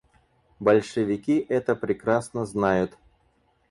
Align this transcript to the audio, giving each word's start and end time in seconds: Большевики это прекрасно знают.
Большевики 0.59 1.45
это 1.47 1.75
прекрасно 1.75 2.47
знают. 2.47 2.97